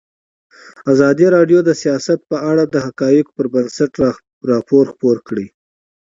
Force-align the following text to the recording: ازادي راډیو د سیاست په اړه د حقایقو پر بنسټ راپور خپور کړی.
ازادي 0.91 1.25
راډیو 1.35 1.59
د 1.63 1.69
سیاست 1.81 2.19
په 2.29 2.37
اړه 2.51 2.63
د 2.67 2.75
حقایقو 2.85 3.35
پر 3.37 3.45
بنسټ 3.53 3.91
راپور 4.51 4.83
خپور 4.93 5.17
کړی. 5.27 5.47